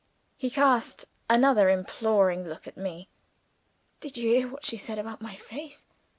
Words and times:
He 0.35 0.49
cast 0.49 1.05
another 1.29 1.69
imploring 1.69 2.43
look 2.43 2.65
at 2.67 2.75
me. 2.75 3.07
"Did 3.99 4.17
you 4.17 4.29
hear 4.31 4.47
what 4.47 4.65
she 4.65 4.75
said 4.77 4.97
about 4.97 5.21
my 5.21 5.35
face?" 5.35 5.85